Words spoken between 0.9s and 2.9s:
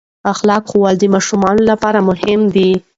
د ماشومانو لپاره مهم دي.